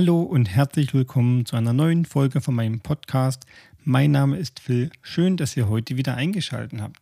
[0.00, 3.46] Hallo und herzlich willkommen zu einer neuen Folge von meinem Podcast.
[3.82, 4.92] Mein Name ist Phil.
[5.02, 7.00] Schön, dass ihr heute wieder eingeschaltet habt.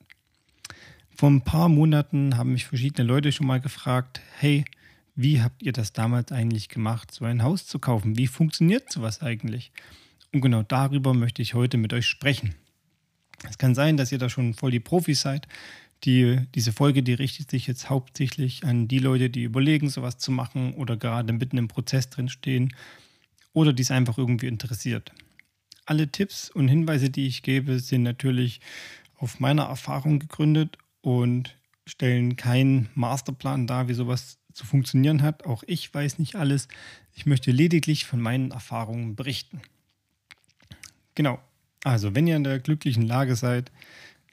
[1.15, 4.65] Vor ein paar Monaten haben mich verschiedene Leute schon mal gefragt, hey,
[5.15, 8.17] wie habt ihr das damals eigentlich gemacht, so ein Haus zu kaufen?
[8.17, 9.73] Wie funktioniert sowas eigentlich?
[10.33, 12.55] Und genau darüber möchte ich heute mit euch sprechen.
[13.47, 15.47] Es kann sein, dass ihr da schon voll die Profis seid.
[16.05, 20.31] Die, diese Folge, die richtet sich jetzt hauptsächlich an die Leute, die überlegen, sowas zu
[20.31, 22.75] machen oder gerade mitten im Prozess drin stehen
[23.53, 25.13] oder die es einfach irgendwie interessiert.
[25.87, 28.61] Alle Tipps und Hinweise, die ich gebe, sind natürlich
[29.17, 35.47] auf meiner Erfahrung gegründet und stellen keinen Masterplan dar, wie sowas zu funktionieren hat.
[35.47, 36.69] Auch ich weiß nicht alles.
[37.15, 39.63] Ich möchte lediglich von meinen Erfahrungen berichten.
[41.15, 41.39] Genau.
[41.85, 43.71] Also, wenn ihr in der glücklichen Lage seid,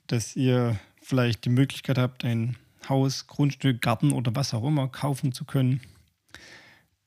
[0.07, 2.57] dass ihr vielleicht die Möglichkeit habt, ein
[2.89, 5.81] Haus, Grundstück, Garten oder was auch immer kaufen zu können,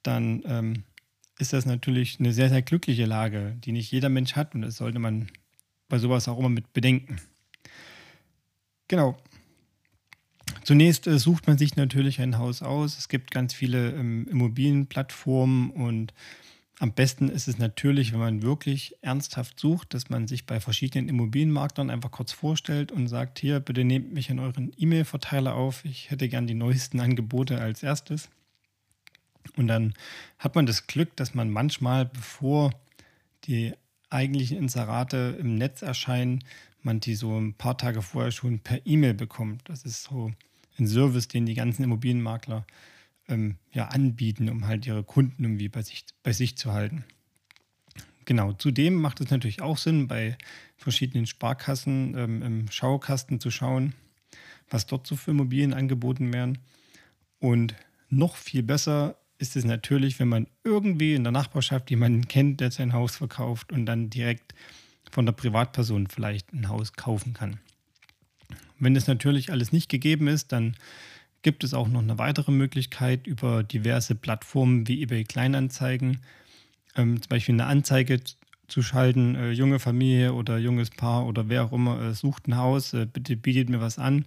[0.03, 0.84] dann ähm,
[1.39, 4.77] ist das natürlich eine sehr, sehr glückliche Lage, die nicht jeder Mensch hat und das
[4.77, 5.31] sollte man
[5.89, 7.21] bei sowas auch immer mit bedenken.
[8.89, 9.17] Genau.
[10.65, 12.99] Zunächst äh, sucht man sich natürlich ein Haus aus.
[12.99, 16.12] Es gibt ganz viele ähm, Immobilienplattformen und
[16.79, 21.09] am besten ist es natürlich, wenn man wirklich ernsthaft sucht, dass man sich bei verschiedenen
[21.09, 25.85] Immobilienmaklern einfach kurz vorstellt und sagt, hier, bitte nehmt mich in euren E-Mail-Verteiler auf.
[25.87, 28.29] Ich hätte gern die neuesten Angebote als erstes.
[29.57, 29.95] Und dann
[30.39, 32.73] hat man das Glück, dass man manchmal, bevor
[33.45, 33.73] die
[34.11, 36.45] eigentlichen Inserate im Netz erscheinen,
[36.83, 39.63] man die so ein paar Tage vorher schon per E-Mail bekommt.
[39.69, 40.31] Das ist so
[40.79, 42.67] ein Service, den die ganzen Immobilienmakler
[43.29, 47.05] ähm, ja, anbieten, um halt ihre Kunden irgendwie bei sich, bei sich zu halten.
[48.25, 50.37] Genau, zudem macht es natürlich auch Sinn, bei
[50.77, 53.95] verschiedenen Sparkassen ähm, im Schaukasten zu schauen,
[54.69, 56.59] was dort so für Immobilien angeboten werden.
[57.39, 57.75] Und
[58.09, 62.71] noch viel besser ist es natürlich, wenn man irgendwie in der Nachbarschaft jemanden kennt, der
[62.71, 64.55] sein Haus verkauft und dann direkt
[65.11, 67.61] von der Privatperson vielleicht ein Haus kaufen kann.
[68.79, 70.77] Wenn das natürlich alles nicht gegeben ist, dann
[71.47, 76.19] gibt es auch noch eine weitere Möglichkeit über diverse Plattformen wie eBay Kleinanzeigen,
[76.97, 78.21] ähm, zum Beispiel eine Anzeige
[78.67, 82.56] zu schalten, äh, junge Familie oder junges Paar oder wer auch immer äh, sucht ein
[82.56, 84.25] Haus, äh, bitte bietet mir was an.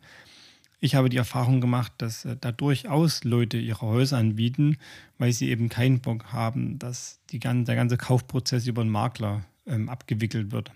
[0.79, 4.78] Ich habe die Erfahrung gemacht, dass äh, da durchaus Leute ihre Häuser anbieten,
[5.18, 9.90] weil sie eben keinen Bock haben, dass die, der ganze Kaufprozess über einen Makler ähm,
[9.90, 10.72] abgewickelt wird.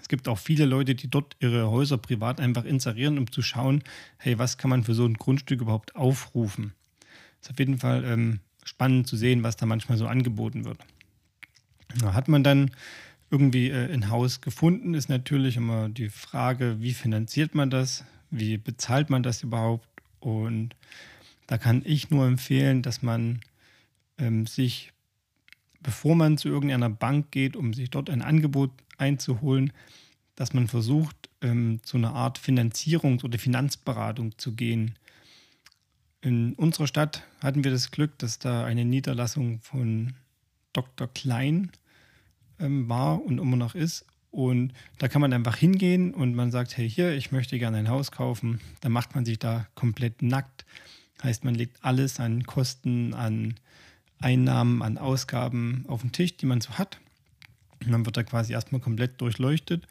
[0.00, 3.82] Es gibt auch viele Leute, die dort ihre Häuser privat einfach inserieren, um zu schauen,
[4.18, 6.72] hey, was kann man für so ein Grundstück überhaupt aufrufen.
[7.40, 10.78] Es ist auf jeden Fall ähm, spannend zu sehen, was da manchmal so angeboten wird.
[11.98, 12.70] Da hat man dann
[13.30, 18.58] irgendwie äh, ein Haus gefunden, ist natürlich immer die Frage, wie finanziert man das, wie
[18.58, 19.88] bezahlt man das überhaupt.
[20.20, 20.74] Und
[21.46, 23.40] da kann ich nur empfehlen, dass man
[24.18, 24.92] ähm, sich,
[25.80, 29.72] bevor man zu irgendeiner Bank geht, um sich dort ein Angebot einzuholen,
[30.36, 34.94] dass man versucht, ähm, zu einer Art Finanzierungs- oder Finanzberatung zu gehen.
[36.22, 40.14] In unserer Stadt hatten wir das Glück, dass da eine Niederlassung von
[40.72, 41.08] Dr.
[41.08, 41.70] Klein
[42.58, 44.04] ähm, war und immer noch ist.
[44.30, 47.88] Und da kann man einfach hingehen und man sagt, hey, hier, ich möchte gerne ein
[47.88, 48.60] Haus kaufen.
[48.80, 50.64] Dann macht man sich da komplett nackt.
[51.22, 53.54] Heißt, man legt alles an Kosten, an
[54.20, 57.00] Einnahmen, an Ausgaben auf den Tisch, die man so hat.
[57.84, 59.86] Und dann wird er quasi erstmal komplett durchleuchtet.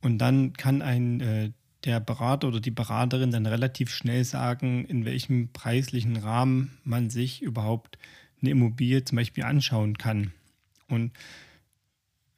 [0.00, 1.50] Und dann kann ein äh,
[1.84, 7.42] der Berater oder die Beraterin dann relativ schnell sagen, in welchem preislichen Rahmen man sich
[7.42, 7.98] überhaupt
[8.40, 10.32] eine Immobilie zum Beispiel anschauen kann.
[10.88, 11.12] Und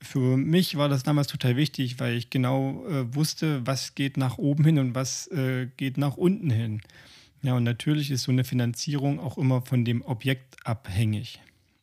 [0.00, 4.38] für mich war das damals total wichtig, weil ich genau äh, wusste, was geht nach
[4.38, 6.82] oben hin und was äh, geht nach unten hin.
[7.42, 11.40] Ja, und natürlich ist so eine Finanzierung auch immer von dem Objekt abhängig.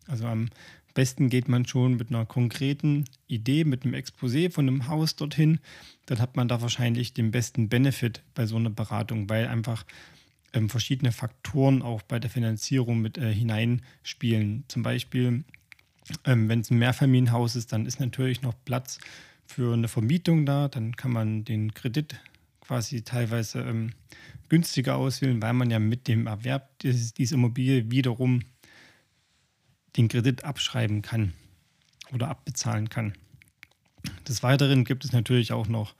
[0.08, 0.50] Also am
[0.94, 5.60] besten geht man schon mit einer konkreten Idee, mit einem Exposé von einem Haus dorthin.
[6.08, 9.86] Dann hat man da wahrscheinlich den besten Benefit bei so einer Beratung, weil einfach
[10.54, 14.64] ähm, verschiedene Faktoren auch bei der Finanzierung mit äh, hineinspielen.
[14.68, 15.44] Zum Beispiel,
[16.26, 19.00] ähm, wenn es ein Mehrfamilienhaus ist, dann ist natürlich noch Platz
[19.46, 20.68] für eine Vermietung da.
[20.68, 22.16] Dann kann man den Kredit
[22.68, 23.92] quasi teilweise ähm,
[24.50, 28.42] günstiger auswählen, weil man ja mit dem Erwerb dieses, dieser Immobilie wiederum
[29.98, 31.34] den Kredit abschreiben kann
[32.14, 33.14] oder abbezahlen kann.
[34.28, 35.96] Des Weiteren gibt es natürlich auch noch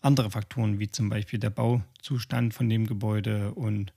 [0.00, 3.92] andere Faktoren, wie zum Beispiel der Bauzustand von dem Gebäude und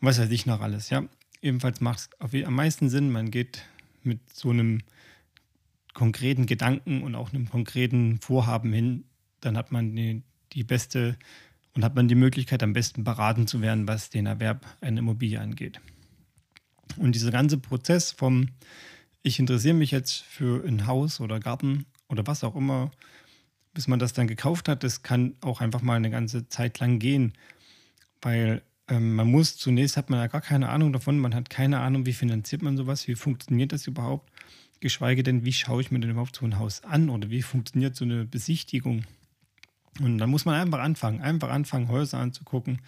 [0.00, 0.90] was weiß ich noch alles.
[0.90, 1.04] Ja,
[1.42, 3.64] ebenfalls macht es am meisten Sinn, man geht
[4.02, 4.82] mit so einem
[5.94, 9.04] konkreten Gedanken und auch einem konkreten Vorhaben hin,
[9.40, 11.16] dann hat man die, die beste
[11.74, 15.40] und hat man die Möglichkeit, am besten beraten zu werden, was den Erwerb einer Immobilie
[15.40, 15.80] angeht.
[16.96, 18.48] Und dieser ganze Prozess vom
[19.22, 22.90] ich interessiere mich jetzt für ein Haus oder Garten oder was auch immer,
[23.74, 26.98] bis man das dann gekauft hat, das kann auch einfach mal eine ganze Zeit lang
[26.98, 27.34] gehen,
[28.22, 31.80] weil ähm, man muss, zunächst hat man ja gar keine Ahnung davon, man hat keine
[31.80, 34.30] Ahnung, wie finanziert man sowas, wie funktioniert das überhaupt,
[34.80, 37.94] geschweige denn, wie schaue ich mir denn überhaupt so ein Haus an oder wie funktioniert
[37.94, 39.04] so eine Besichtigung.
[39.98, 42.80] Und dann muss man einfach anfangen, einfach anfangen, Häuser anzugucken,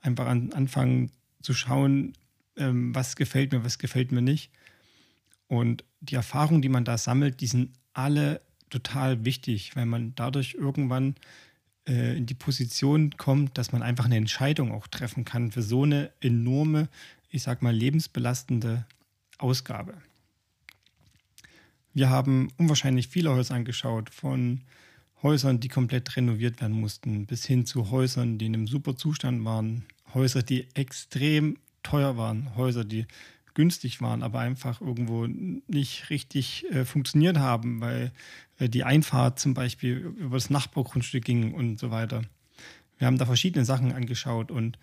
[0.00, 1.10] einfach an, anfangen
[1.40, 2.14] zu schauen,
[2.56, 4.50] ähm, was gefällt mir, was gefällt mir nicht.
[5.48, 8.40] Und die Erfahrungen, die man da sammelt, die sind alle
[8.70, 11.14] total wichtig, weil man dadurch irgendwann
[11.86, 15.84] äh, in die Position kommt, dass man einfach eine Entscheidung auch treffen kann für so
[15.84, 16.88] eine enorme,
[17.28, 18.86] ich sag mal, lebensbelastende
[19.38, 19.94] Ausgabe.
[21.94, 24.62] Wir haben unwahrscheinlich viele Häuser angeschaut, von
[25.22, 29.44] Häusern, die komplett renoviert werden mussten, bis hin zu Häusern, die in einem super Zustand
[29.44, 29.84] waren,
[30.14, 33.06] Häuser, die extrem teuer waren, Häuser, die
[33.54, 38.12] günstig waren, aber einfach irgendwo nicht richtig äh, funktioniert haben, weil
[38.58, 42.22] äh, die Einfahrt zum Beispiel über das Nachbargrundstück ging und so weiter.
[42.98, 44.78] Wir haben da verschiedene Sachen angeschaut und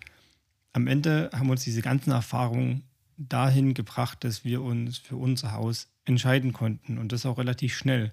[0.72, 2.84] am Ende haben uns diese ganzen Erfahrungen
[3.16, 8.12] dahin gebracht, dass wir uns für unser Haus entscheiden konnten und das auch relativ schnell.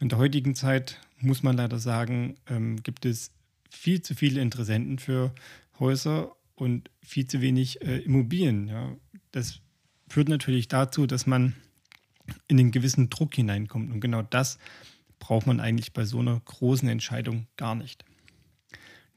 [0.00, 3.32] In der heutigen Zeit muss man leider sagen, ähm, gibt es
[3.68, 5.34] viel zu viele Interessenten für
[5.78, 8.66] Häuser und viel zu wenig äh, Immobilien.
[8.66, 8.96] Ja.
[9.30, 9.60] Das
[10.08, 11.54] führt natürlich dazu, dass man
[12.48, 13.92] in einen gewissen Druck hineinkommt.
[13.92, 14.58] Und genau das
[15.18, 18.04] braucht man eigentlich bei so einer großen Entscheidung gar nicht.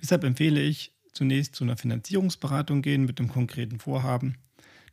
[0.02, 4.36] Deshalb empfehle ich zunächst zu einer Finanzierungsberatung gehen mit einem konkreten Vorhaben,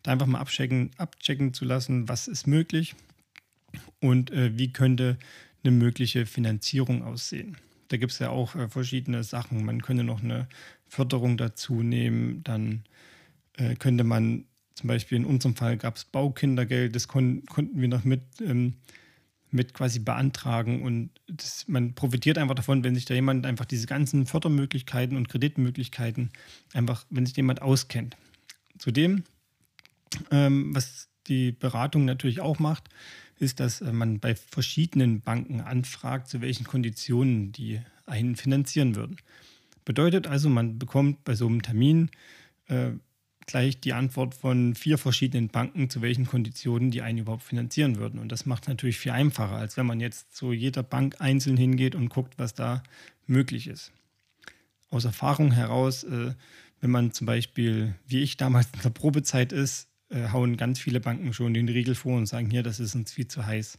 [0.05, 2.95] da einfach mal abchecken, abchecken zu lassen, was ist möglich
[4.01, 5.19] und äh, wie könnte
[5.63, 7.57] eine mögliche Finanzierung aussehen.
[7.89, 9.65] Da gibt es ja auch äh, verschiedene Sachen.
[9.65, 10.49] Man könnte noch eine
[10.87, 12.85] Förderung dazu nehmen, dann
[13.57, 17.89] äh, könnte man zum Beispiel in unserem Fall gab es Baukindergeld, das kon konnten wir
[17.89, 18.75] noch mit, ähm,
[19.51, 23.87] mit quasi beantragen und das, man profitiert einfach davon, wenn sich da jemand einfach diese
[23.87, 26.31] ganzen Fördermöglichkeiten und Kreditmöglichkeiten
[26.73, 28.17] einfach, wenn sich jemand auskennt.
[28.79, 29.25] Zudem,
[30.31, 32.89] ähm, was die Beratung natürlich auch macht,
[33.41, 39.17] ist, dass äh, man bei verschiedenen Banken anfragt, zu welchen Konditionen die einen finanzieren würden.
[39.85, 42.11] Bedeutet also, man bekommt bei so einem Termin
[42.69, 42.91] äh,
[43.47, 48.21] gleich die Antwort von vier verschiedenen Banken, zu welchen Konditionen die einen überhaupt finanzieren würden.
[48.21, 51.95] Und das macht natürlich viel einfacher, als wenn man jetzt zu jeder Bank einzeln hingeht
[51.95, 52.83] und guckt, was da
[53.27, 53.91] möglich ist.
[54.91, 56.35] Aus Erfahrung heraus, äh,
[56.81, 61.01] wenn man zum Beispiel, wie ich damals in der Probezeit ist, äh, hauen ganz viele
[61.01, 63.79] Banken schon den Riegel vor und sagen, hier, das ist uns viel zu heiß.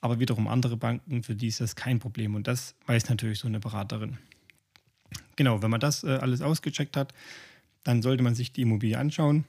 [0.00, 2.34] Aber wiederum andere Banken, für die ist das kein Problem.
[2.34, 4.18] Und das weiß natürlich so eine Beraterin.
[5.36, 7.14] Genau, wenn man das äh, alles ausgecheckt hat,
[7.84, 9.44] dann sollte man sich die Immobilie anschauen.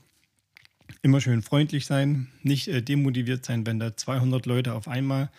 [1.02, 5.30] Immer schön freundlich sein, nicht äh, demotiviert sein, wenn da 200 Leute auf einmal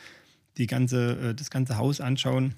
[0.56, 2.54] die ganze, äh, das ganze Haus anschauen.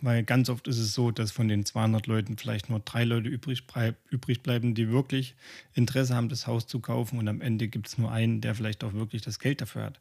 [0.00, 3.28] Weil ganz oft ist es so, dass von den 200 Leuten vielleicht nur drei Leute
[3.28, 3.64] übrig,
[4.10, 5.34] übrig bleiben, die wirklich
[5.74, 7.18] Interesse haben, das Haus zu kaufen.
[7.18, 10.00] Und am Ende gibt es nur einen, der vielleicht auch wirklich das Geld dafür hat.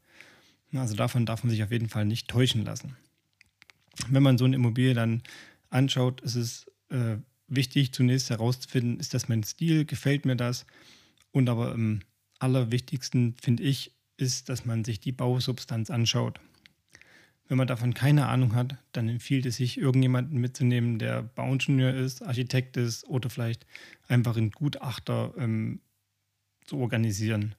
[0.73, 2.95] Also davon darf man sich auf jeden Fall nicht täuschen lassen.
[4.07, 5.23] Wenn man so eine Immobilie dann
[5.69, 7.17] anschaut, ist es äh,
[7.47, 10.65] wichtig, zunächst herauszufinden, ist das mein Stil, gefällt mir das?
[11.31, 12.01] Und aber am
[12.39, 16.39] allerwichtigsten, finde ich, ist, dass man sich die Bausubstanz anschaut.
[17.51, 22.21] Wenn man davon keine Ahnung hat, dann empfiehlt es sich, irgendjemanden mitzunehmen, der Bauingenieur ist,
[22.21, 23.67] Architekt ist oder vielleicht
[24.07, 25.81] einfach einen Gutachter ähm,
[26.63, 27.55] zu organisieren.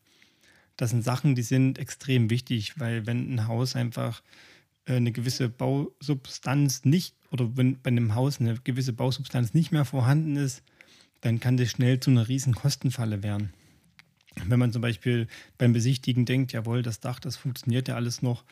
[0.79, 4.23] Das sind Sachen, die sind extrem wichtig, weil wenn ein Haus einfach
[4.87, 9.85] äh, eine gewisse Bausubstanz nicht oder wenn bei einem Haus eine gewisse Bausubstanz nicht mehr
[9.85, 10.63] vorhanden ist,
[11.21, 13.53] dann kann das schnell zu einer riesen Kostenfalle werden.
[14.47, 15.27] Wenn man zum Beispiel
[15.59, 18.43] beim Besichtigen denkt, jawohl, das Dach, das funktioniert ja alles noch,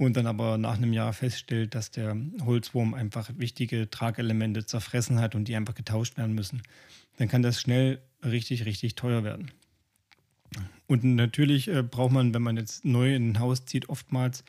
[0.00, 5.34] und dann aber nach einem Jahr feststellt, dass der Holzwurm einfach wichtige Tragelemente zerfressen hat
[5.34, 6.62] und die einfach getauscht werden müssen,
[7.18, 9.50] dann kann das schnell richtig, richtig teuer werden.
[10.86, 14.42] Und natürlich äh, braucht man, wenn man jetzt neu in ein Haus zieht, oftmals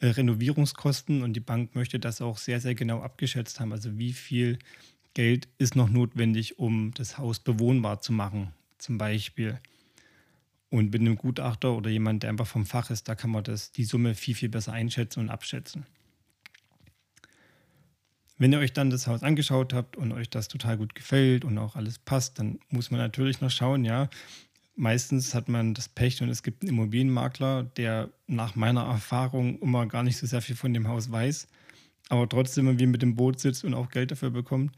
[0.00, 3.72] äh, Renovierungskosten und die Bank möchte das auch sehr, sehr genau abgeschätzt haben.
[3.72, 4.58] Also wie viel
[5.12, 9.60] Geld ist noch notwendig, um das Haus bewohnbar zu machen, zum Beispiel.
[10.74, 13.70] Und mit einem Gutachter oder jemand, der einfach vom Fach ist, da kann man das,
[13.70, 15.86] die Summe viel, viel besser einschätzen und abschätzen.
[18.38, 21.56] Wenn ihr euch dann das Haus angeschaut habt und euch das total gut gefällt und
[21.58, 24.10] auch alles passt, dann muss man natürlich noch schauen, ja,
[24.74, 29.86] meistens hat man das Pech und es gibt einen Immobilienmakler, der nach meiner Erfahrung immer
[29.86, 31.46] gar nicht so sehr viel von dem Haus weiß,
[32.08, 34.76] aber trotzdem irgendwie mit dem Boot sitzt und auch Geld dafür bekommt.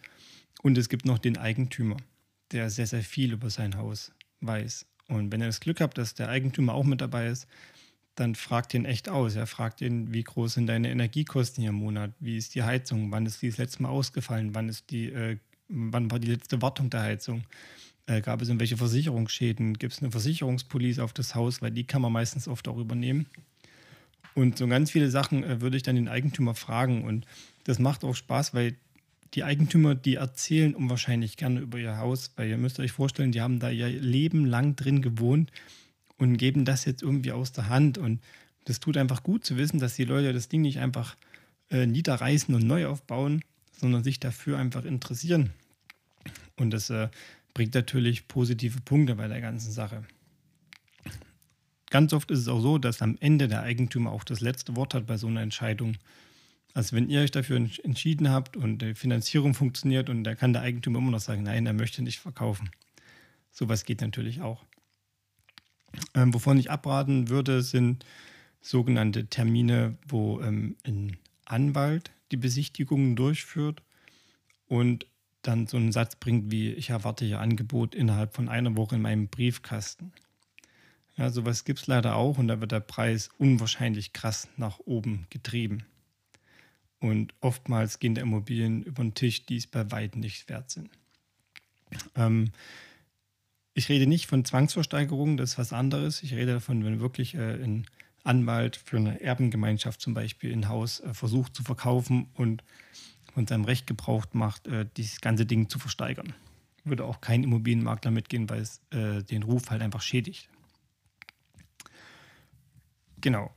[0.61, 1.97] Und es gibt noch den Eigentümer,
[2.53, 4.13] der sehr, sehr viel über sein Haus
[4.43, 4.85] weiß.
[5.09, 7.47] Und wenn ihr das Glück habt, dass der Eigentümer auch mit dabei ist,
[8.17, 9.37] dann fragt ihn echt aus.
[9.37, 12.13] Er fragt ihn, wie groß sind deine Energiekosten hier im Monat?
[12.19, 13.13] Wie ist die Heizung?
[13.13, 14.55] Wann ist die das letzte Mal ausgefallen?
[14.55, 15.37] Wann ist die, äh,
[15.69, 17.45] wann war die letzte Wartung der Heizung?
[18.07, 19.75] Äh, gab es irgendwelche Versicherungsschäden?
[19.75, 21.61] Gibt es eine Versicherungspolice auf das Haus?
[21.61, 23.27] Weil die kann man meistens oft auch übernehmen.
[24.35, 27.05] Und so ganz viele Sachen äh, würde ich dann den Eigentümer fragen.
[27.05, 27.27] Und
[27.65, 28.77] das macht auch Spaß, weil
[29.35, 33.41] die Eigentümer, die erzählen unwahrscheinlich gerne über ihr Haus, weil ihr müsst euch vorstellen, die
[33.41, 35.51] haben da ihr Leben lang drin gewohnt
[36.19, 37.99] und geben das jetzt irgendwie aus der Hand.
[37.99, 38.21] Und
[38.65, 41.17] das tut einfach gut zu wissen, dass die Leute das Ding nicht einfach
[41.71, 43.43] äh, niederreißen und neu aufbauen,
[43.73, 45.51] sondern sich dafür einfach interessieren.
[46.57, 47.09] Und das äh,
[47.55, 50.05] bringt natürlich positive Punkte bei der ganzen Sache.
[51.91, 54.95] Ganz oft ist es auch so, dass am Ende der Eigentümer auch das letzte Wort
[54.95, 55.97] hat bei so einer Entscheidung.
[56.77, 60.61] Also wenn ihr euch dafür entschieden habt und die Finanzierung funktioniert und da kann der
[60.61, 62.69] Eigentümer immer noch sagen, nein, er möchte nicht verkaufen.
[63.51, 64.63] Sowas geht natürlich auch.
[66.13, 68.05] Ähm, wovon ich abraten würde, sind
[68.61, 71.17] sogenannte Termine, wo ähm, ein
[71.47, 73.83] Anwalt die Besichtigungen durchführt
[74.69, 75.07] und
[75.41, 79.03] dann so einen Satz bringt wie, ich erwarte Ihr Angebot innerhalb von einer Woche in
[79.03, 80.13] meinem Briefkasten.
[81.17, 85.27] Ja, sowas gibt es leider auch und da wird der Preis unwahrscheinlich krass nach oben
[85.31, 85.87] getrieben.
[86.99, 90.91] Und oftmals gehen der Immobilien über den Tisch, die es bei weitem nicht wert sind.
[92.15, 92.51] Ähm,
[93.75, 96.23] ich rede nicht von Zwangsversteigerung, das ist was anderes.
[96.23, 97.87] Ich rede davon, wenn wirklich äh, ein
[98.25, 102.65] Anwalt für eine Erbengemeinschaft zum Beispiel ein Haus äh, versucht zu verkaufen und
[103.35, 106.33] von seinem Recht gebraucht macht, äh, dieses ganze Ding zu versteigern.
[106.85, 110.49] Würde auch kein Immobilienmakler mitgehen, weil es äh, den Ruf halt einfach schädigt.
[113.21, 113.55] Genau.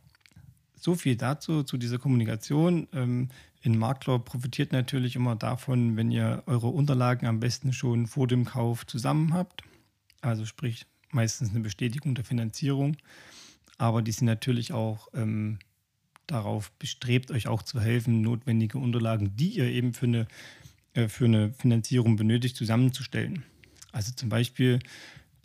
[0.80, 2.88] So viel dazu, zu dieser Kommunikation.
[2.94, 3.30] Ähm,
[3.64, 8.46] ein Makler profitiert natürlich immer davon, wenn ihr eure Unterlagen am besten schon vor dem
[8.46, 9.64] Kauf zusammen habt
[10.22, 12.98] also sprich meistens eine Bestätigung der Finanzierung.
[13.78, 15.60] Aber die sind natürlich auch ähm,
[16.28, 20.28] darauf bestrebt, euch auch zu helfen, notwendige Unterlagen, die ihr eben für eine,
[20.94, 23.44] äh, für eine Finanzierung benötigt, zusammenzustellen.
[23.92, 24.80] Also zum Beispiel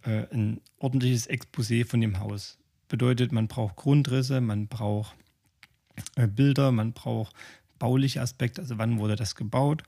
[0.03, 2.59] äh, ein ordentliches Exposé von dem Haus.
[2.89, 5.17] Bedeutet, man braucht Grundrisse, man braucht
[6.17, 7.35] Bilder, man braucht
[7.79, 9.85] bauliche Aspekte, also wann wurde das gebaut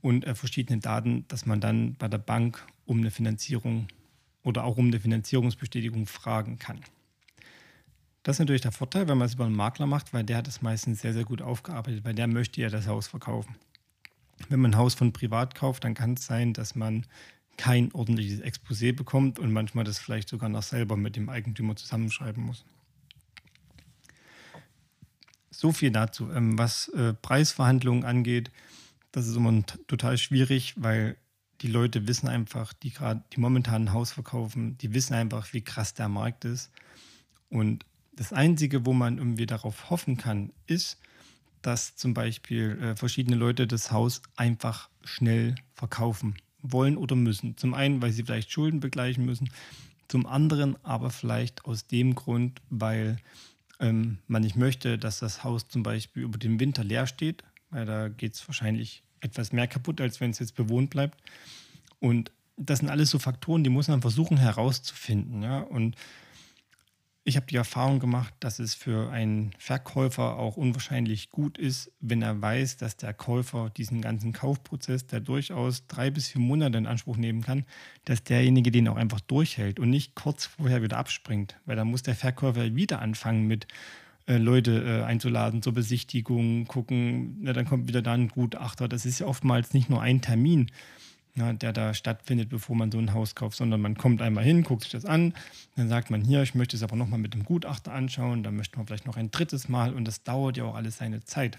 [0.00, 3.88] und äh, verschiedene Daten, dass man dann bei der Bank um eine Finanzierung
[4.42, 6.80] oder auch um eine Finanzierungsbestätigung fragen kann.
[8.22, 10.48] Das ist natürlich der Vorteil, wenn man es über einen Makler macht, weil der hat
[10.48, 13.56] es meistens sehr, sehr gut aufgearbeitet, weil der möchte ja das Haus verkaufen.
[14.48, 17.06] Wenn man ein Haus von privat kauft, dann kann es sein, dass man
[17.56, 22.44] kein ordentliches Exposé bekommt und manchmal das vielleicht sogar noch selber mit dem Eigentümer zusammenschreiben
[22.44, 22.64] muss.
[25.60, 26.30] So viel dazu.
[26.30, 28.52] Ähm, was äh, Preisverhandlungen angeht,
[29.10, 31.16] das ist immer total schwierig, weil
[31.62, 35.62] die Leute wissen einfach, die gerade, die momentan ein Haus verkaufen, die wissen einfach, wie
[35.62, 36.70] krass der Markt ist.
[37.48, 40.96] Und das Einzige, wo man irgendwie darauf hoffen kann, ist,
[41.60, 47.56] dass zum Beispiel äh, verschiedene Leute das Haus einfach schnell verkaufen wollen oder müssen.
[47.56, 49.50] Zum einen, weil sie vielleicht Schulden begleichen müssen,
[50.06, 53.16] zum anderen aber vielleicht aus dem Grund, weil
[53.80, 57.86] ähm, man nicht möchte, dass das Haus zum Beispiel über den Winter leer steht, weil
[57.86, 61.20] da geht es wahrscheinlich etwas mehr kaputt, als wenn es jetzt bewohnt bleibt.
[62.00, 65.42] Und das sind alles so Faktoren, die muss man versuchen herauszufinden.
[65.42, 65.60] Ja?
[65.60, 65.96] Und
[67.28, 72.22] ich habe die Erfahrung gemacht, dass es für einen Verkäufer auch unwahrscheinlich gut ist, wenn
[72.22, 76.86] er weiß, dass der Käufer diesen ganzen Kaufprozess, der durchaus drei bis vier Monate in
[76.86, 77.66] Anspruch nehmen kann,
[78.06, 81.56] dass derjenige den auch einfach durchhält und nicht kurz vorher wieder abspringt.
[81.66, 83.66] Weil dann muss der Verkäufer wieder anfangen mit
[84.26, 88.88] äh, Leute äh, einzuladen zur Besichtigung, gucken, na, dann kommt wieder da ein Gutachter.
[88.88, 90.70] Das ist ja oftmals nicht nur ein Termin,
[91.38, 94.64] na, der da stattfindet, bevor man so ein Haus kauft, sondern man kommt einmal hin,
[94.64, 95.32] guckt sich das an,
[95.76, 98.76] dann sagt man hier, ich möchte es aber nochmal mit dem Gutachter anschauen, dann möchte
[98.76, 101.58] man vielleicht noch ein drittes Mal und das dauert ja auch alles seine Zeit.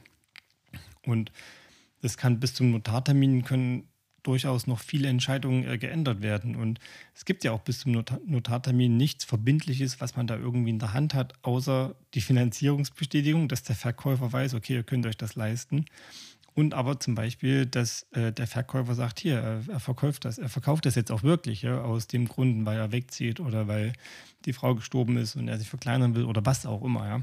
[1.03, 1.31] Und
[2.01, 3.87] das kann bis zum Notartermin können
[4.23, 6.55] durchaus noch viele Entscheidungen äh, geändert werden.
[6.55, 6.79] Und
[7.15, 10.79] es gibt ja auch bis zum Notar Notartermin nichts Verbindliches, was man da irgendwie in
[10.79, 15.35] der Hand hat, außer die Finanzierungsbestätigung, dass der Verkäufer weiß, okay, ihr könnt euch das
[15.35, 15.85] leisten.
[16.59, 20.49] Und aber zum Beispiel, dass äh, der Verkäufer sagt, hier, er, er, verkauft das, er
[20.49, 23.93] verkauft das jetzt auch wirklich, ja, aus dem Grund, weil er wegzieht oder weil
[24.45, 27.21] die Frau gestorben ist und er sich verkleinern will oder was auch immer, ja.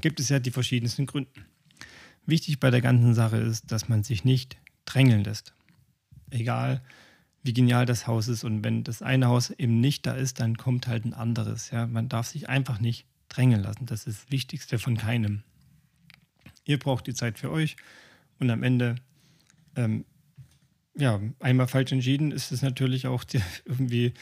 [0.00, 1.30] Gibt es ja die verschiedensten Gründe.
[2.24, 4.56] Wichtig bei der ganzen Sache ist, dass man sich nicht
[4.86, 5.52] drängeln lässt
[6.30, 6.82] egal
[7.42, 8.44] wie genial das Haus ist.
[8.44, 11.70] Und wenn das eine Haus eben nicht da ist, dann kommt halt ein anderes.
[11.70, 11.86] Ja?
[11.86, 13.86] Man darf sich einfach nicht drängen lassen.
[13.86, 15.42] Das ist das Wichtigste von keinem.
[16.64, 17.76] Ihr braucht die Zeit für euch
[18.38, 18.96] und am Ende,
[19.76, 20.04] ähm,
[20.96, 24.14] ja, einmal falsch entschieden ist es natürlich auch die, irgendwie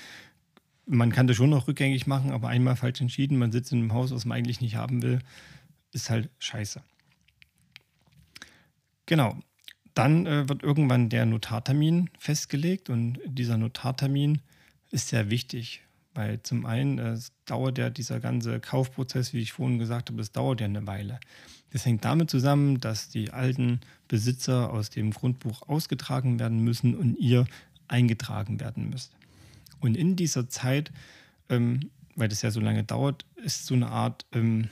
[0.87, 3.93] man kann das schon noch rückgängig machen, aber einmal falsch entschieden, man sitzt in einem
[3.93, 5.21] Haus, was man eigentlich nicht haben will,
[5.93, 6.83] ist halt scheiße.
[9.07, 9.39] Genau.
[9.95, 14.41] Dann äh, wird irgendwann der Notartermin festgelegt und dieser Notartermin
[14.91, 15.83] ist sehr wichtig,
[16.15, 20.33] weil zum einen äh, dauert ja dieser ganze Kaufprozess, wie ich vorhin gesagt habe, das
[20.33, 21.21] dauert ja eine Weile.
[21.75, 27.19] Das hängt damit zusammen, dass die alten Besitzer aus dem Grundbuch ausgetragen werden müssen und
[27.19, 27.49] ihr
[27.89, 29.11] eingetragen werden müsst.
[29.81, 30.93] Und in dieser Zeit,
[31.49, 34.69] ähm, weil das ja so lange dauert, ist so eine Art, ähm,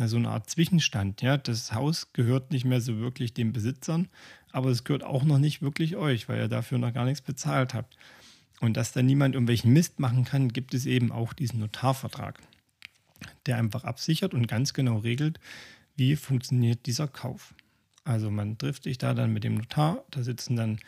[0.00, 1.22] so eine Art Zwischenstand.
[1.22, 1.36] Ja?
[1.36, 4.08] Das Haus gehört nicht mehr so wirklich den Besitzern,
[4.50, 7.74] aber es gehört auch noch nicht wirklich euch, weil ihr dafür noch gar nichts bezahlt
[7.74, 7.96] habt.
[8.58, 12.40] Und dass da niemand irgendwelchen Mist machen kann, gibt es eben auch diesen Notarvertrag,
[13.46, 15.38] der einfach absichert und ganz genau regelt,
[16.00, 17.54] wie funktioniert dieser Kauf.
[18.04, 20.80] Also man trifft sich da dann mit dem Notar, da sitzen dann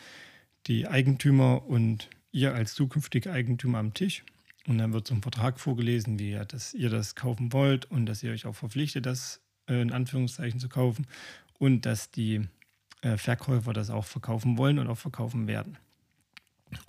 [0.66, 4.24] die Eigentümer und ihr als zukünftiger Eigentümer am Tisch.
[4.66, 8.06] Und dann wird so ein Vertrag vorgelesen, wie ja, dass ihr das kaufen wollt und
[8.06, 11.06] dass ihr euch auch verpflichtet, das äh, in Anführungszeichen zu kaufen
[11.58, 12.48] und dass die
[13.02, 15.76] äh, Verkäufer das auch verkaufen wollen und auch verkaufen werden.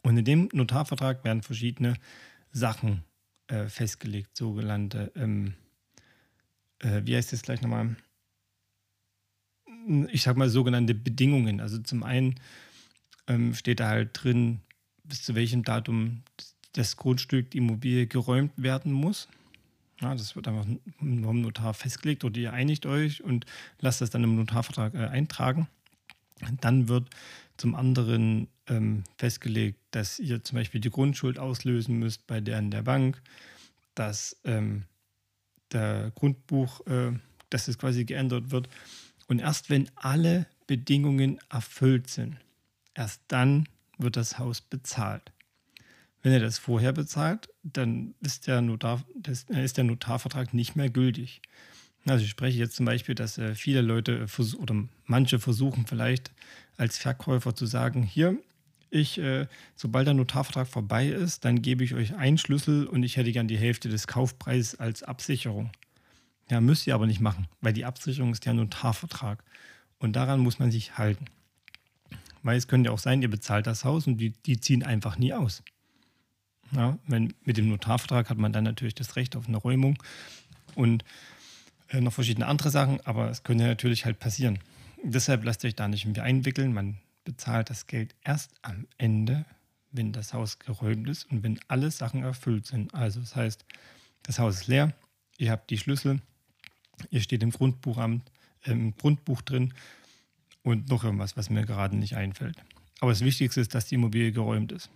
[0.02, 1.96] Und in dem Notarvertrag werden verschiedene
[2.54, 3.04] Sachen
[3.48, 5.56] äh, festgelegt, sogenannte, ähm,
[6.80, 7.98] äh, wie heißt das gleich nochmal?
[10.12, 11.60] Ich sag mal, sogenannte Bedingungen.
[11.60, 12.36] Also zum einen
[13.28, 14.60] ähm, steht da halt drin,
[15.04, 16.22] bis zu welchem Datum
[16.74, 19.28] das Grundstück, die Immobilie geräumt werden muss.
[20.02, 20.66] Ja, das wird einfach
[20.98, 23.46] vom Notar festgelegt oder ihr einigt euch und
[23.80, 25.68] lasst das dann im Notarvertrag äh, eintragen.
[26.62, 27.10] Dann wird
[27.58, 32.72] zum anderen ähm, festgelegt, dass ihr zum Beispiel die Grundschuld auslösen müsst bei der in
[32.72, 33.22] der Bank,
[33.96, 34.84] dass ähm,
[35.72, 37.12] der Grundbuch, äh,
[37.50, 38.68] dass es quasi geändert wird
[39.34, 42.38] und erst wenn alle Bedingungen erfüllt sind,
[42.94, 45.32] erst dann wird das Haus bezahlt.
[46.22, 50.92] Wenn er das vorher bezahlt, dann ist der, Notar, das, ist der Notarvertrag nicht mehr
[50.92, 51.42] gültig.
[52.06, 54.28] Also ich spreche jetzt zum Beispiel, dass äh, viele Leute
[54.60, 56.32] oder manche versuchen vielleicht
[56.78, 58.38] als Verkäufer zu sagen, hier,
[58.92, 63.18] ich, äh, sobald der Notarvertrag vorbei ist, dann gebe ich euch einen Schlüssel und ich
[63.18, 65.72] hätte gern die Hälfte des Kaufpreises als Absicherung.
[66.54, 69.44] Ja, müsst ihr aber nicht machen, weil die Absicherung ist ja ein Notarvertrag.
[69.98, 71.26] Und daran muss man sich halten.
[72.44, 75.34] Weil es könnte auch sein, ihr bezahlt das Haus und die, die ziehen einfach nie
[75.34, 75.64] aus.
[76.72, 79.98] Ja, wenn, mit dem Notarvertrag hat man dann natürlich das Recht auf eine Räumung
[80.76, 81.04] und
[81.90, 84.60] äh, noch verschiedene andere Sachen, aber es könnte natürlich halt passieren.
[85.04, 86.72] Deshalb lasst euch da nicht irgendwie einwickeln.
[86.72, 89.44] Man bezahlt das Geld erst am Ende,
[89.92, 92.94] wenn das Haus geräumt ist und wenn alle Sachen erfüllt sind.
[92.94, 93.66] Also das heißt,
[94.22, 94.94] das Haus ist leer,
[95.40, 96.22] ihr habt die Schlüssel,
[97.12, 98.32] Ihr steht im Grundbuchamt,
[98.64, 99.74] im Grundbuch drin
[100.64, 102.58] und noch irgendwas, was mir gerade nicht einfällt.
[103.00, 104.90] Aber das Wichtigste ist, dass die Immobilie geräumt ist.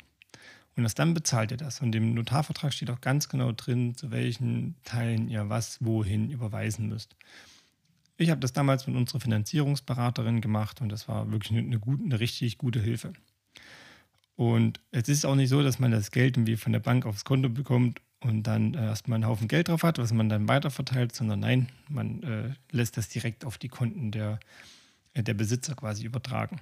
[0.75, 1.81] Und erst dann bezahlt ihr das.
[1.81, 6.87] Und im Notarvertrag steht auch ganz genau drin, zu welchen Teilen ihr was wohin überweisen
[6.87, 7.15] müsst.
[8.17, 12.19] Ich habe das damals mit unserer Finanzierungsberaterin gemacht und das war wirklich eine, gute, eine
[12.19, 13.13] richtig gute Hilfe.
[14.35, 17.25] Und es ist auch nicht so, dass man das Geld irgendwie von der Bank aufs
[17.25, 21.15] Konto bekommt und dann äh, erstmal einen Haufen Geld drauf hat, was man dann weiterverteilt,
[21.15, 24.39] sondern nein, man äh, lässt das direkt auf die Konten der,
[25.13, 26.59] äh, der Besitzer quasi übertragen.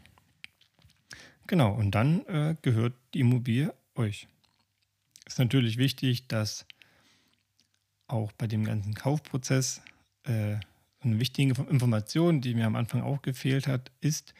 [1.47, 4.27] Genau, und dann äh, gehört die Immobilie euch.
[5.25, 6.65] Ist natürlich wichtig, dass
[8.07, 9.81] auch bei dem ganzen Kaufprozess
[10.23, 10.57] äh,
[11.01, 14.33] eine wichtige Information, die mir am Anfang auch gefehlt hat, ist,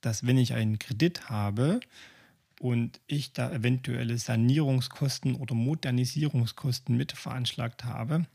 [0.00, 1.80] dass wenn ich einen Kredit habe,
[2.60, 8.26] und ich da eventuelle Sanierungskosten oder Modernisierungskosten mit veranschlagt habe,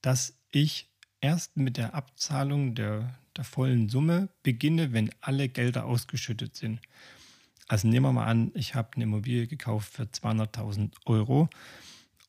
[0.00, 0.88] dass ich
[1.20, 6.80] erst mit der Abzahlung der, der vollen Summe beginne, wenn alle Gelder ausgeschüttet sind.
[7.68, 11.50] Also nehmen wir mal an, ich habe eine Immobilie gekauft für 200.000 Euro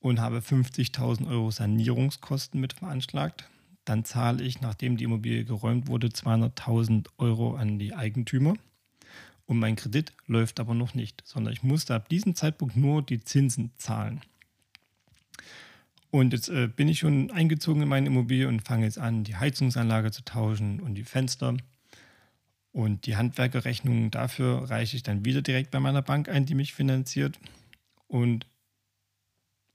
[0.01, 3.49] und habe 50.000 Euro Sanierungskosten mit veranschlagt.
[3.85, 8.55] Dann zahle ich, nachdem die Immobilie geräumt wurde, 200.000 Euro an die Eigentümer.
[9.45, 13.23] Und mein Kredit läuft aber noch nicht, sondern ich musste ab diesem Zeitpunkt nur die
[13.23, 14.21] Zinsen zahlen.
[16.09, 19.35] Und jetzt äh, bin ich schon eingezogen in meine Immobilie und fange jetzt an, die
[19.35, 21.57] Heizungsanlage zu tauschen und die Fenster.
[22.71, 26.73] Und die Handwerkerrechnungen dafür reiche ich dann wieder direkt bei meiner Bank ein, die mich
[26.73, 27.37] finanziert.
[28.07, 28.47] Und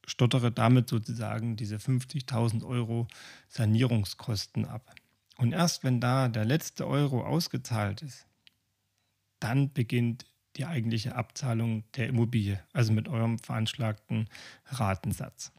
[0.07, 3.07] stottere damit sozusagen diese 50.000 Euro
[3.49, 4.95] Sanierungskosten ab.
[5.37, 8.27] Und erst wenn da der letzte Euro ausgezahlt ist,
[9.41, 10.27] dann beginnt
[10.57, 14.29] die eigentliche Abzahlung der Immobilie, also mit eurem veranschlagten
[14.67, 15.53] Ratensatz.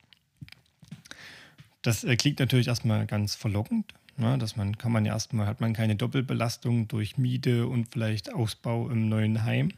[1.81, 3.93] Das äh, klingt natürlich erstmal ganz verlockend.
[4.17, 4.37] Ne?
[4.37, 8.89] Dass man kann man ja erstmal hat man keine Doppelbelastung durch Miete und vielleicht Ausbau
[8.89, 9.73] im neuen Heim.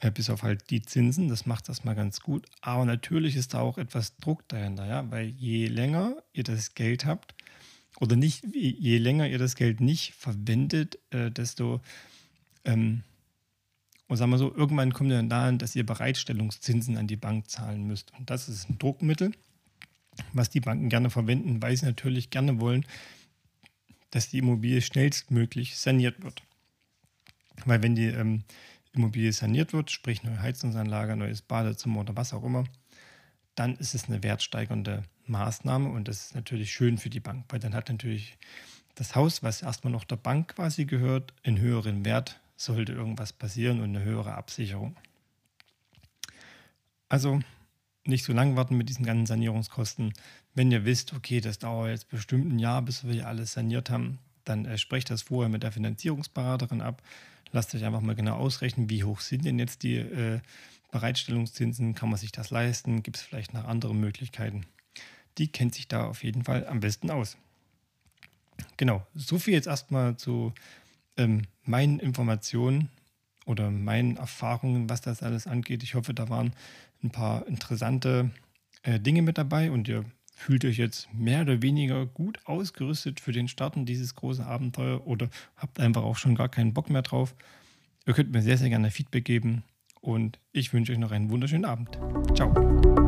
[0.00, 1.28] äh, bis auf halt die Zinsen.
[1.28, 2.46] Das macht das mal ganz gut.
[2.60, 7.04] Aber natürlich ist da auch etwas Druck dahinter, ja, weil je länger ihr das Geld
[7.04, 7.34] habt
[8.00, 11.80] oder nicht, je länger ihr das Geld nicht verwendet, äh, desto
[12.64, 13.02] ähm,
[14.08, 17.48] und sagen wir so, irgendwann kommt ihr dann dahin, dass ihr Bereitstellungszinsen an die Bank
[17.48, 18.12] zahlen müsst.
[18.18, 19.32] Und das ist ein Druckmittel,
[20.34, 22.84] was die Banken gerne verwenden, weil sie natürlich gerne wollen,
[24.10, 26.42] dass die Immobilie schnellstmöglich saniert wird.
[27.64, 28.44] Weil wenn die ähm,
[28.92, 32.64] Immobilie saniert wird, sprich neue Heizungsanlage, neues Badezimmer oder was auch immer,
[33.54, 37.60] dann ist es eine wertsteigernde Maßnahme und das ist natürlich schön für die Bank, weil
[37.60, 38.36] dann hat natürlich
[38.94, 43.80] das Haus, was erstmal noch der Bank quasi gehört, einen höheren Wert sollte irgendwas passieren
[43.80, 44.96] und eine höhere Absicherung.
[47.08, 47.40] Also
[48.04, 50.12] nicht so lange warten mit diesen ganzen Sanierungskosten.
[50.54, 53.90] Wenn ihr wisst, okay, das dauert jetzt bestimmt ein Jahr, bis wir hier alles saniert
[53.90, 57.02] haben, dann äh, sprecht das vorher mit der Finanzierungsberaterin ab.
[57.52, 60.40] Lasst euch einfach mal genau ausrechnen, wie hoch sind denn jetzt die äh,
[60.90, 64.66] Bereitstellungszinsen, kann man sich das leisten, gibt es vielleicht noch andere Möglichkeiten.
[65.38, 67.36] Die kennt sich da auf jeden Fall am besten aus.
[68.76, 70.52] Genau, so viel jetzt erstmal zu
[71.16, 72.90] ähm, meinen Informationen
[73.46, 75.82] oder meinen Erfahrungen, was das alles angeht.
[75.82, 76.52] Ich hoffe, da waren
[77.02, 78.30] ein paar interessante
[78.82, 83.32] äh, Dinge mit dabei und ihr fühlt euch jetzt mehr oder weniger gut ausgerüstet für
[83.32, 87.34] den Starten dieses großen Abenteuer oder habt einfach auch schon gar keinen Bock mehr drauf.
[88.06, 89.62] Ihr könnt mir sehr, sehr gerne Feedback geben
[90.00, 91.98] und ich wünsche euch noch einen wunderschönen Abend.
[92.34, 93.01] Ciao.